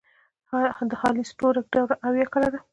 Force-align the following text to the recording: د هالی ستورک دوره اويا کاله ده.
د 0.89 0.93
هالی 1.01 1.23
ستورک 1.31 1.65
دوره 1.73 1.95
اويا 2.07 2.25
کاله 2.33 2.49
ده. 2.53 2.59